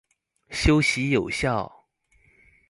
[0.49, 1.85] 休息有效